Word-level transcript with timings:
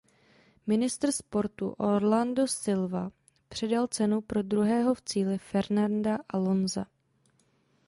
Ministr 0.71 1.11
sportu 1.11 1.69
Orlando 1.77 2.47
Silva 2.47 3.11
předal 3.49 3.87
cenu 3.87 4.21
pro 4.21 4.41
druhého 4.41 4.93
v 4.95 5.01
cíli 5.01 5.37
Fernanda 5.37 6.17
Alonsa. 6.29 6.85